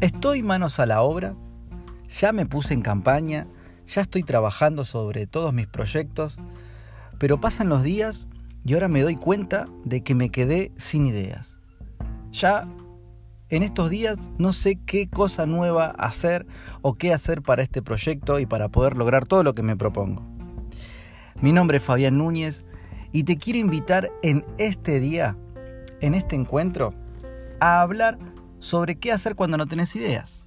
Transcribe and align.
Estoy 0.00 0.44
manos 0.44 0.78
a 0.78 0.86
la 0.86 1.02
obra, 1.02 1.34
ya 2.08 2.32
me 2.32 2.46
puse 2.46 2.72
en 2.72 2.82
campaña, 2.82 3.48
ya 3.84 4.02
estoy 4.02 4.22
trabajando 4.22 4.84
sobre 4.84 5.26
todos 5.26 5.52
mis 5.52 5.66
proyectos, 5.66 6.38
pero 7.18 7.40
pasan 7.40 7.68
los 7.68 7.82
días 7.82 8.28
y 8.64 8.74
ahora 8.74 8.86
me 8.86 9.02
doy 9.02 9.16
cuenta 9.16 9.66
de 9.84 10.04
que 10.04 10.14
me 10.14 10.30
quedé 10.30 10.70
sin 10.76 11.04
ideas. 11.06 11.58
Ya 12.30 12.68
en 13.48 13.64
estos 13.64 13.90
días 13.90 14.30
no 14.38 14.52
sé 14.52 14.78
qué 14.86 15.08
cosa 15.08 15.46
nueva 15.46 15.86
hacer 15.98 16.46
o 16.80 16.94
qué 16.94 17.12
hacer 17.12 17.42
para 17.42 17.64
este 17.64 17.82
proyecto 17.82 18.38
y 18.38 18.46
para 18.46 18.68
poder 18.68 18.96
lograr 18.96 19.26
todo 19.26 19.42
lo 19.42 19.56
que 19.56 19.64
me 19.64 19.76
propongo. 19.76 20.22
Mi 21.40 21.50
nombre 21.50 21.78
es 21.78 21.82
Fabián 21.82 22.18
Núñez 22.18 22.64
y 23.10 23.24
te 23.24 23.36
quiero 23.36 23.58
invitar 23.58 24.12
en 24.22 24.44
este 24.58 25.00
día, 25.00 25.36
en 26.00 26.14
este 26.14 26.36
encuentro, 26.36 26.94
a 27.58 27.80
hablar 27.80 28.16
sobre 28.58 28.96
qué 28.96 29.12
hacer 29.12 29.34
cuando 29.34 29.56
no 29.56 29.66
tenés 29.66 29.94
ideas. 29.96 30.46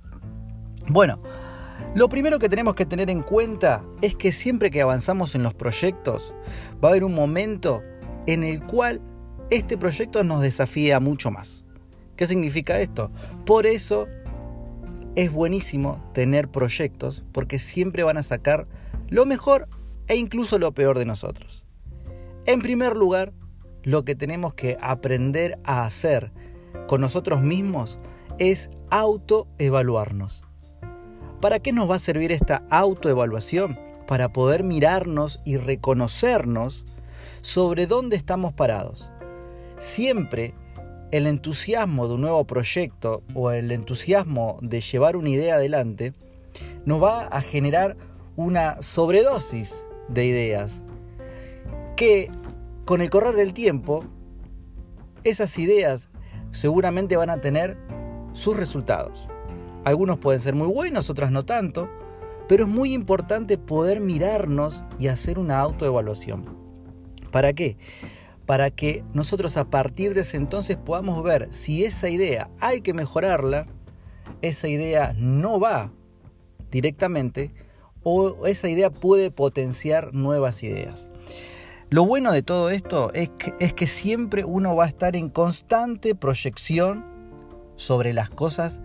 Bueno, 0.87 1.21
lo 1.95 2.07
primero 2.09 2.39
que 2.39 2.49
tenemos 2.49 2.75
que 2.75 2.85
tener 2.85 3.09
en 3.09 3.21
cuenta 3.21 3.83
es 4.01 4.15
que 4.15 4.31
siempre 4.31 4.71
que 4.71 4.81
avanzamos 4.81 5.35
en 5.35 5.43
los 5.43 5.53
proyectos 5.53 6.33
va 6.83 6.87
a 6.87 6.91
haber 6.91 7.03
un 7.03 7.13
momento 7.13 7.81
en 8.27 8.43
el 8.43 8.63
cual 8.63 9.01
este 9.49 9.77
proyecto 9.77 10.23
nos 10.23 10.41
desafía 10.41 10.99
mucho 10.99 11.31
más. 11.31 11.65
¿Qué 12.15 12.25
significa 12.27 12.79
esto? 12.79 13.11
Por 13.45 13.65
eso 13.65 14.07
es 15.15 15.31
buenísimo 15.31 16.01
tener 16.13 16.47
proyectos 16.49 17.25
porque 17.33 17.59
siempre 17.59 18.03
van 18.03 18.17
a 18.17 18.23
sacar 18.23 18.67
lo 19.09 19.25
mejor 19.25 19.67
e 20.07 20.15
incluso 20.15 20.57
lo 20.59 20.71
peor 20.71 20.97
de 20.97 21.05
nosotros. 21.05 21.65
En 22.45 22.61
primer 22.61 22.95
lugar, 22.95 23.33
lo 23.83 24.05
que 24.05 24.15
tenemos 24.15 24.53
que 24.53 24.77
aprender 24.81 25.59
a 25.63 25.83
hacer 25.83 26.31
con 26.87 27.01
nosotros 27.01 27.41
mismos 27.41 27.99
es 28.37 28.69
autoevaluarnos. 28.89 30.43
¿Para 31.39 31.59
qué 31.59 31.71
nos 31.71 31.89
va 31.89 31.95
a 31.95 31.99
servir 31.99 32.31
esta 32.31 32.63
autoevaluación? 32.69 33.79
Para 34.07 34.31
poder 34.31 34.63
mirarnos 34.63 35.41
y 35.45 35.57
reconocernos 35.57 36.85
sobre 37.41 37.87
dónde 37.87 38.15
estamos 38.15 38.53
parados. 38.53 39.09
Siempre 39.79 40.53
el 41.11 41.27
entusiasmo 41.27 42.07
de 42.07 42.13
un 42.13 42.21
nuevo 42.21 42.45
proyecto 42.45 43.23
o 43.33 43.51
el 43.51 43.71
entusiasmo 43.71 44.59
de 44.61 44.81
llevar 44.81 45.15
una 45.15 45.29
idea 45.29 45.55
adelante 45.55 46.13
nos 46.85 47.01
va 47.01 47.27
a 47.27 47.41
generar 47.41 47.97
una 48.35 48.81
sobredosis 48.81 49.83
de 50.07 50.25
ideas 50.25 50.83
que 51.95 52.29
con 52.85 53.01
el 53.01 53.09
correr 53.09 53.35
del 53.35 53.53
tiempo 53.53 54.05
esas 55.23 55.57
ideas 55.57 56.10
seguramente 56.51 57.17
van 57.17 57.29
a 57.29 57.41
tener 57.41 57.77
sus 58.33 58.55
resultados. 58.55 59.27
Algunos 59.83 60.19
pueden 60.19 60.39
ser 60.39 60.55
muy 60.55 60.67
buenos, 60.67 61.09
otras 61.09 61.31
no 61.31 61.43
tanto, 61.43 61.89
pero 62.47 62.65
es 62.65 62.69
muy 62.69 62.93
importante 62.93 63.57
poder 63.57 63.99
mirarnos 63.99 64.83
y 64.99 65.07
hacer 65.07 65.39
una 65.39 65.59
autoevaluación. 65.59 66.45
¿Para 67.31 67.53
qué? 67.53 67.77
para 68.51 68.69
que 68.69 69.05
nosotros 69.13 69.55
a 69.55 69.69
partir 69.69 70.13
de 70.13 70.21
ese 70.21 70.35
entonces 70.35 70.75
podamos 70.75 71.23
ver 71.23 71.47
si 71.51 71.85
esa 71.85 72.09
idea 72.09 72.49
hay 72.59 72.81
que 72.81 72.93
mejorarla, 72.93 73.65
esa 74.41 74.67
idea 74.67 75.13
no 75.17 75.57
va 75.57 75.91
directamente 76.69 77.53
o 78.03 78.45
esa 78.47 78.67
idea 78.67 78.89
puede 78.89 79.31
potenciar 79.31 80.13
nuevas 80.13 80.63
ideas. 80.63 81.07
Lo 81.91 82.05
bueno 82.05 82.31
de 82.31 82.41
todo 82.41 82.69
esto 82.69 83.11
es 83.13 83.29
que, 83.33 83.85
siempre 83.85 84.45
uno 84.45 84.77
va 84.77 84.85
a 84.85 84.87
estar 84.87 85.17
en 85.17 85.27
constante 85.27 86.15
proyección 86.15 87.03
sobre 87.75 88.13
las 88.13 88.29
cosas 88.29 88.79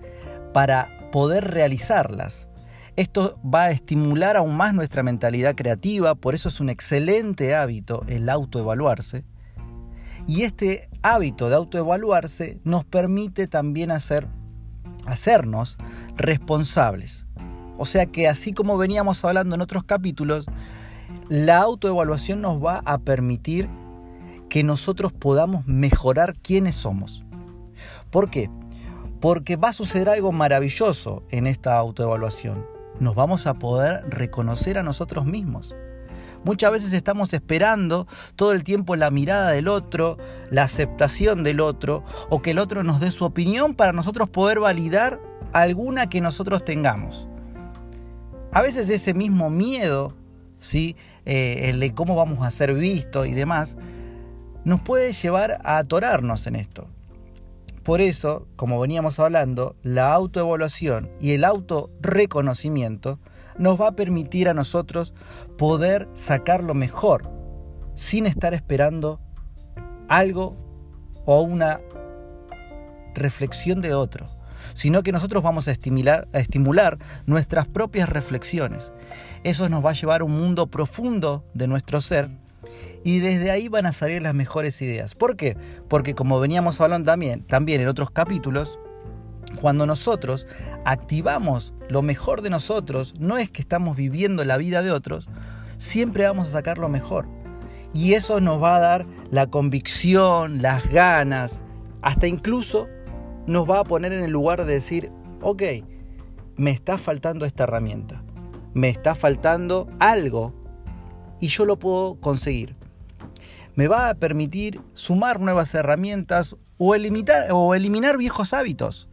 para 0.53 1.09
poder 1.13 1.53
realizarlas. 1.53 2.49
Esto 2.97 3.39
va 3.45 3.67
a 3.67 3.71
estimular 3.71 4.37
aún 4.37 4.57
más 4.57 4.75
nuestra 4.75 5.05
mentalidad 5.05 5.55
creativa, 5.55 6.17
por 6.17 6.35
eso 6.35 6.49
es 6.49 6.59
un 6.59 6.69
excelente 6.69 7.55
hábito 7.55 8.03
el 8.09 8.29
autoevaluarse. 8.29 9.23
Y 10.27 10.43
este 10.43 10.91
hábito 11.03 11.49
de 11.49 11.55
autoevaluarse 11.55 12.59
nos 12.65 12.85
permite 12.85 13.47
también 13.47 13.93
hacer, 13.93 14.27
hacernos 15.07 15.79
responsables. 16.17 17.29
O 17.79 17.87
sea 17.87 18.07
que 18.07 18.27
así 18.27 18.53
como 18.53 18.77
veníamos 18.77 19.25
hablando 19.25 19.55
en 19.55 19.61
otros 19.61 19.85
capítulos, 19.85 20.47
la 21.29 21.59
autoevaluación 21.59 22.41
nos 22.41 22.65
va 22.65 22.83
a 22.85 22.99
permitir 22.99 23.69
que 24.49 24.63
nosotros 24.63 25.13
podamos 25.13 25.67
mejorar 25.67 26.35
quiénes 26.39 26.77
somos. 26.77 27.25
¿Por 28.11 28.31
qué? 28.31 28.49
Porque 29.21 29.57
va 29.57 29.71
a 29.71 29.73
suceder 29.73 30.09
algo 30.09 30.31
maravilloso 30.31 31.25
en 31.31 31.47
esta 31.47 31.77
autoevaluación. 31.77 32.65
Nos 33.01 33.15
vamos 33.15 33.47
a 33.47 33.55
poder 33.55 34.09
reconocer 34.09 34.79
a 34.79 34.83
nosotros 34.83 35.27
mismos. 35.27 35.75
Muchas 36.45 36.71
veces 36.71 36.93
estamos 36.93 37.33
esperando 37.33 38.07
todo 38.37 38.53
el 38.53 38.63
tiempo 38.63 38.95
la 38.95 39.11
mirada 39.11 39.51
del 39.51 39.67
otro, 39.67 40.17
la 40.51 40.63
aceptación 40.63 41.43
del 41.43 41.61
otro, 41.61 42.05
o 42.31 42.41
que 42.41 42.53
el 42.53 42.61
otro 42.61 42.85
nos 42.85 43.01
dé 43.01 43.11
su 43.11 43.25
opinión 43.25 43.75
para 43.75 43.93
nosotros 43.93 44.29
poder 44.29 44.61
validar 44.61 45.21
alguna 45.53 46.09
que 46.09 46.21
nosotros 46.21 46.65
tengamos. 46.65 47.27
A 48.53 48.63
veces 48.63 48.89
ese 48.91 49.13
mismo 49.13 49.51
miedo, 49.51 50.15
¿sí? 50.59 50.97
Eh, 51.25 51.71
el 51.71 51.81
de 51.81 51.95
cómo 51.95 52.17
vamos 52.17 52.47
a 52.47 52.51
ser 52.51 52.75
vistos 52.75 53.27
y 53.27 53.33
demás, 53.33 53.77
nos 54.65 54.81
puede 54.81 55.13
llevar 55.13 55.61
a 55.65 55.79
atorarnos 55.79 56.47
en 56.47 56.57
esto. 56.57 56.89
Por 57.83 58.01
eso, 58.01 58.49
como 58.57 58.81
veníamos 58.81 59.21
hablando, 59.21 59.77
la 59.83 60.13
autoevaluación 60.13 61.09
y 61.21 61.33
el 61.33 61.45
autorreconocimiento 61.45 63.21
nos 63.59 63.81
va 63.81 63.89
a 63.89 63.93
permitir 63.93 64.49
a 64.49 64.55
nosotros 64.55 65.15
poder 65.57 66.09
sacar 66.15 66.63
lo 66.65 66.75
mejor 66.75 67.31
sin 67.95 68.27
estar 68.27 68.55
esperando 68.55 69.21
algo 70.09 70.57
o 71.25 71.43
una 71.43 71.81
reflexión 73.15 73.81
de 73.81 73.95
otro, 73.95 74.27
sino 74.75 75.03
que 75.03 75.13
nosotros 75.13 75.43
vamos 75.43 75.69
a 75.69 75.73
estimular, 75.73 76.29
a 76.33 76.39
estimular 76.39 76.99
nuestras 77.27 77.69
propias 77.69 78.09
reflexiones. 78.09 78.93
Eso 79.45 79.69
nos 79.69 79.85
va 79.85 79.91
a 79.91 79.95
llevar 79.95 80.21
a 80.21 80.25
un 80.25 80.33
mundo 80.33 80.67
profundo 80.67 81.45
de 81.55 81.67
nuestro 81.67 82.01
ser 82.01 82.31
y 83.05 83.21
desde 83.21 83.51
ahí 83.51 83.69
van 83.69 83.87
a 83.87 83.93
salir 83.93 84.23
las 84.23 84.35
mejores 84.35 84.81
ideas. 84.83 85.15
¿Por 85.15 85.37
qué? 85.37 85.57
Porque 85.89 86.15
como 86.15 86.41
veníamos 86.41 86.81
hablando 86.81 87.11
también, 87.11 87.43
también 87.43 87.81
en 87.81 87.89
otros 87.89 88.11
capítulos, 88.11 88.79
cuando 89.61 89.87
nosotros 89.87 90.47
activamos 90.85 91.73
lo 91.89 92.03
mejor 92.03 92.43
de 92.43 92.51
nosotros, 92.51 93.15
no 93.21 93.39
es 93.39 93.51
que 93.51 93.63
estamos 93.63 93.97
viviendo 93.97 94.45
la 94.45 94.57
vida 94.57 94.83
de 94.83 94.91
otros, 94.91 95.29
siempre 95.79 96.27
vamos 96.27 96.49
a 96.49 96.53
sacar 96.53 96.79
lo 96.79 96.89
mejor. 96.89 97.29
Y 97.95 98.15
eso 98.15 98.41
nos 98.41 98.63
va 98.63 98.77
a 98.77 98.81
dar 98.81 99.07
la 99.31 99.47
convicción, 99.47 100.61
las 100.61 100.89
ganas, 100.91 101.61
hasta 102.03 102.27
incluso 102.27 102.89
nos 103.47 103.69
va 103.69 103.81
a 103.81 103.85
poner 103.85 104.13
en 104.13 104.25
el 104.25 104.31
lugar 104.31 104.65
de 104.65 104.73
decir, 104.73 105.11
ok, 105.41 105.63
me 106.57 106.71
está 106.71 106.99
faltando 106.99 107.45
esta 107.45 107.65
herramienta, 107.65 108.23
me 108.75 108.89
está 108.89 109.15
faltando 109.15 109.89
algo 109.99 110.55
y 111.41 111.49
yo 111.49 111.65
lo 111.65 111.79
puedo 111.79 112.21
conseguir. 112.21 112.75
Me 113.75 113.89
va 113.89 114.09
a 114.09 114.15
permitir 114.15 114.81
sumar 114.95 115.39
nuevas 115.39 115.75
herramientas 115.75 116.57
o 116.79 116.95
eliminar, 116.95 117.49
o 117.53 117.75
eliminar 117.75 118.17
viejos 118.17 118.55
hábitos 118.55 119.09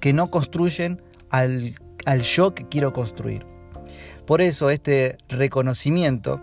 que 0.00 0.12
no 0.12 0.30
construyen 0.30 1.02
al, 1.30 1.74
al 2.06 2.22
yo 2.22 2.54
que 2.54 2.66
quiero 2.66 2.92
construir. 2.92 3.46
Por 4.26 4.40
eso 4.40 4.70
este 4.70 5.18
reconocimiento 5.28 6.40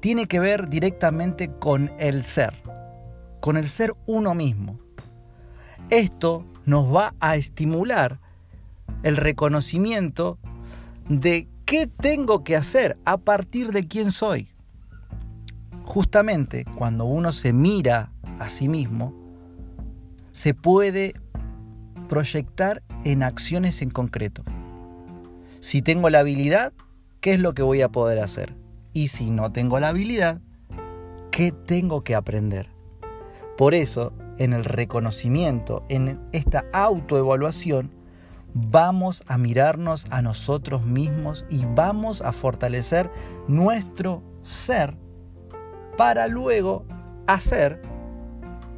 tiene 0.00 0.26
que 0.26 0.40
ver 0.40 0.68
directamente 0.68 1.50
con 1.58 1.90
el 1.98 2.22
ser, 2.22 2.54
con 3.40 3.56
el 3.56 3.68
ser 3.68 3.94
uno 4.06 4.34
mismo. 4.34 4.78
Esto 5.90 6.44
nos 6.66 6.94
va 6.94 7.14
a 7.20 7.36
estimular 7.36 8.20
el 9.02 9.16
reconocimiento 9.16 10.38
de 11.08 11.48
qué 11.64 11.86
tengo 11.86 12.44
que 12.44 12.56
hacer 12.56 12.96
a 13.04 13.18
partir 13.18 13.70
de 13.72 13.86
quién 13.86 14.10
soy. 14.10 14.48
Justamente 15.84 16.64
cuando 16.76 17.04
uno 17.04 17.32
se 17.32 17.52
mira 17.52 18.12
a 18.38 18.48
sí 18.48 18.68
mismo, 18.68 19.14
se 20.32 20.54
puede 20.54 21.14
proyectar 22.08 22.82
en 23.04 23.22
acciones 23.22 23.82
en 23.82 23.90
concreto. 23.90 24.42
Si 25.60 25.82
tengo 25.82 26.10
la 26.10 26.20
habilidad, 26.20 26.72
¿qué 27.20 27.34
es 27.34 27.40
lo 27.40 27.54
que 27.54 27.62
voy 27.62 27.82
a 27.82 27.88
poder 27.88 28.20
hacer? 28.20 28.54
Y 28.92 29.08
si 29.08 29.30
no 29.30 29.52
tengo 29.52 29.78
la 29.80 29.88
habilidad, 29.88 30.40
¿qué 31.30 31.52
tengo 31.52 32.04
que 32.04 32.14
aprender? 32.14 32.68
Por 33.56 33.74
eso, 33.74 34.12
en 34.38 34.52
el 34.52 34.64
reconocimiento, 34.64 35.84
en 35.88 36.20
esta 36.32 36.64
autoevaluación, 36.72 37.90
vamos 38.54 39.24
a 39.26 39.36
mirarnos 39.36 40.06
a 40.10 40.22
nosotros 40.22 40.86
mismos 40.86 41.44
y 41.50 41.64
vamos 41.74 42.22
a 42.22 42.32
fortalecer 42.32 43.10
nuestro 43.48 44.22
ser 44.42 44.96
para 45.96 46.28
luego 46.28 46.84
hacer 47.26 47.80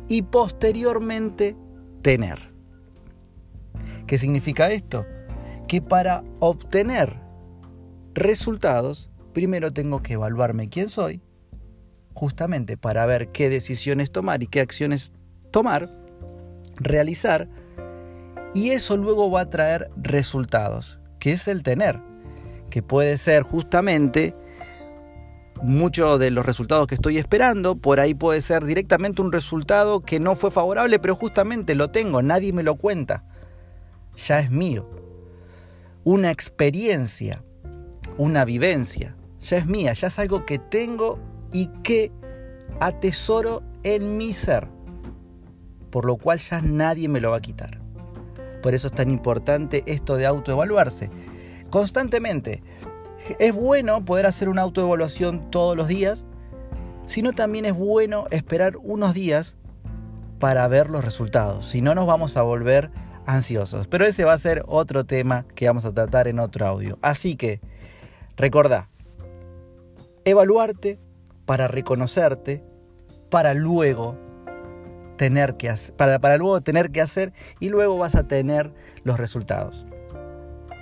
y 0.08 0.22
posteriormente 0.22 1.56
tener. 2.02 2.54
¿Qué 4.06 4.18
significa 4.18 4.70
esto? 4.70 5.04
Que 5.68 5.82
para 5.82 6.22
obtener 6.38 7.20
resultados, 8.14 9.10
primero 9.32 9.72
tengo 9.72 10.02
que 10.02 10.14
evaluarme 10.14 10.68
quién 10.68 10.88
soy, 10.88 11.20
justamente 12.14 12.76
para 12.76 13.04
ver 13.04 13.28
qué 13.32 13.50
decisiones 13.50 14.12
tomar 14.12 14.42
y 14.42 14.46
qué 14.46 14.60
acciones 14.60 15.12
tomar, 15.50 15.88
realizar, 16.76 17.48
y 18.54 18.70
eso 18.70 18.96
luego 18.96 19.30
va 19.30 19.42
a 19.42 19.50
traer 19.50 19.90
resultados, 19.96 20.98
que 21.18 21.32
es 21.32 21.48
el 21.48 21.62
tener, 21.62 22.00
que 22.70 22.82
puede 22.82 23.16
ser 23.16 23.42
justamente 23.42 24.34
muchos 25.62 26.18
de 26.18 26.30
los 26.30 26.44
resultados 26.44 26.86
que 26.86 26.94
estoy 26.94 27.18
esperando, 27.18 27.76
por 27.76 28.00
ahí 28.00 28.14
puede 28.14 28.40
ser 28.40 28.64
directamente 28.64 29.22
un 29.22 29.32
resultado 29.32 30.00
que 30.00 30.20
no 30.20 30.34
fue 30.34 30.50
favorable, 30.50 30.98
pero 30.98 31.14
justamente 31.14 31.74
lo 31.74 31.90
tengo, 31.90 32.22
nadie 32.22 32.52
me 32.52 32.62
lo 32.62 32.76
cuenta, 32.76 33.24
ya 34.16 34.40
es 34.40 34.50
mío. 34.50 34.88
Una 36.04 36.30
experiencia, 36.30 37.42
una 38.16 38.44
vivencia, 38.44 39.16
ya 39.40 39.58
es 39.58 39.66
mía, 39.66 39.92
ya 39.92 40.08
es 40.08 40.18
algo 40.18 40.46
que 40.46 40.58
tengo 40.58 41.18
y 41.52 41.66
que 41.82 42.12
atesoro 42.80 43.62
en 43.82 44.16
mi 44.16 44.32
ser, 44.32 44.68
por 45.90 46.04
lo 46.04 46.16
cual 46.16 46.38
ya 46.38 46.60
nadie 46.60 47.08
me 47.08 47.20
lo 47.20 47.30
va 47.30 47.38
a 47.38 47.42
quitar. 47.42 47.80
Por 48.62 48.74
eso 48.74 48.88
es 48.88 48.92
tan 48.92 49.10
importante 49.10 49.82
esto 49.86 50.16
de 50.16 50.26
autoevaluarse 50.26 51.10
constantemente. 51.70 52.62
Es 53.38 53.54
bueno 53.54 54.04
poder 54.04 54.26
hacer 54.26 54.48
una 54.48 54.62
autoevaluación 54.62 55.50
todos 55.50 55.76
los 55.76 55.88
días, 55.88 56.26
sino 57.04 57.32
también 57.32 57.64
es 57.64 57.74
bueno 57.74 58.26
esperar 58.30 58.76
unos 58.82 59.14
días 59.14 59.56
para 60.38 60.66
ver 60.68 60.90
los 60.90 61.04
resultados. 61.04 61.66
Si 61.66 61.80
no, 61.80 61.94
nos 61.94 62.06
vamos 62.06 62.36
a 62.36 62.42
volver 62.42 62.90
ansiosos. 63.26 63.88
Pero 63.88 64.06
ese 64.06 64.24
va 64.24 64.32
a 64.32 64.38
ser 64.38 64.64
otro 64.66 65.04
tema 65.04 65.46
que 65.54 65.66
vamos 65.66 65.84
a 65.84 65.92
tratar 65.92 66.28
en 66.28 66.38
otro 66.38 66.66
audio. 66.66 66.98
Así 67.02 67.36
que, 67.36 67.60
recordá, 68.36 68.88
evaluarte 70.24 70.98
para 71.44 71.68
reconocerte, 71.68 72.64
para 73.30 73.54
luego 73.54 74.16
tener 75.16 75.56
que 75.56 75.68
hacer, 75.68 75.94
para, 75.96 76.18
para 76.18 76.36
luego 76.36 76.60
tener 76.60 76.90
que 76.90 77.00
hacer 77.00 77.32
y 77.60 77.68
luego 77.68 77.98
vas 77.98 78.14
a 78.14 78.28
tener 78.28 78.72
los 79.04 79.18
resultados. 79.18 79.86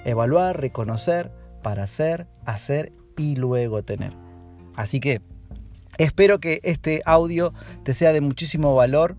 Evaluar, 0.05 0.61
reconocer, 0.61 1.31
para 1.63 1.85
hacer, 1.85 2.27
hacer 2.45 2.93
y 3.17 3.37
luego 3.37 3.83
tener. 3.83 4.13
Así 4.77 5.01
que 5.01 5.23
espero 5.99 6.39
que 6.39 6.61
este 6.63 7.03
audio 7.07 7.53
te 7.83 7.95
sea 7.95 8.13
de 8.13 8.21
muchísimo 8.21 8.75
valor. 8.75 9.17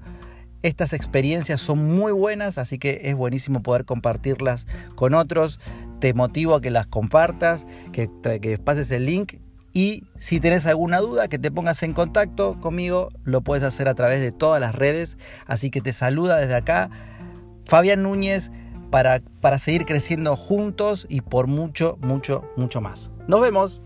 Estas 0.62 0.94
experiencias 0.94 1.62
son 1.62 1.96
muy 1.96 2.12
buenas, 2.12 2.58
así 2.58 2.80
que 2.80 3.02
es 3.04 3.16
buenísimo 3.16 3.62
poder 3.62 3.86
compartirlas 3.86 4.68
con 4.96 5.14
otros. 5.14 5.60
Te 6.00 6.14
motivo 6.14 6.56
a 6.56 6.62
que 6.62 6.72
las 6.72 6.88
compartas, 6.88 7.66
que, 7.92 8.10
que 8.42 8.58
pases 8.58 8.92
el 8.92 9.06
link 9.06 9.36
y 9.76 10.06
si 10.18 10.40
tienes 10.40 10.66
alguna 10.68 11.02
duda, 11.02 11.28
que 11.28 11.38
te 11.38 11.52
pongas 11.52 11.84
en 11.84 11.92
contacto 11.92 12.58
conmigo, 12.62 13.10
lo 13.26 13.42
puedes 13.42 13.62
hacer 13.62 13.90
a 13.90 13.94
través 13.94 14.22
de 14.22 14.32
todas 14.32 14.62
las 14.62 14.74
redes. 14.74 15.18
Así 15.48 15.70
que 15.70 15.82
te 15.82 15.92
saluda 15.92 16.38
desde 16.38 16.56
acá 16.56 16.90
Fabián 17.66 18.02
Núñez 18.02 18.52
para, 18.90 19.22
para 19.42 19.60
seguir 19.60 19.84
creciendo 19.84 20.38
juntos 20.38 21.06
y 21.10 21.20
por 21.20 21.48
mucho, 21.48 21.98
mucho, 22.00 22.50
mucho 22.56 22.80
más. 22.80 23.12
Nos 23.28 23.42
vemos. 23.42 23.82